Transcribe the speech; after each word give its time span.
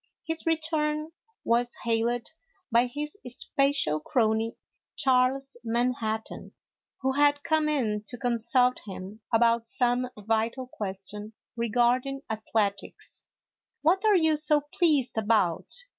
His 0.23 0.47
return 0.47 1.11
was 1.43 1.75
hailed 1.83 2.29
by 2.71 2.87
his 2.87 3.15
special 3.27 3.99
crony, 3.99 4.55
Charles 4.95 5.55
Manhattan, 5.63 6.53
who 7.01 7.11
had 7.11 7.43
come 7.43 7.69
in 7.69 8.01
to 8.07 8.17
consult 8.17 8.79
him 8.87 9.21
about 9.31 9.67
some 9.67 10.09
vital 10.17 10.65
question 10.65 11.33
regarding 11.55 12.23
athletics." 12.31 13.25
What 13.83 14.03
are 14.03 14.17
you 14.17 14.37
so 14.37 14.61
pleased 14.73 15.19
about 15.19 15.69